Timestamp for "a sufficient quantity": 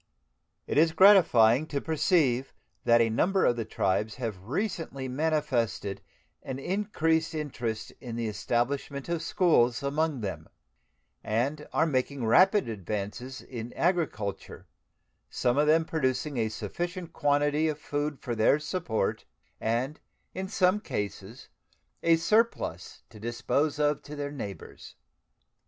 16.37-17.67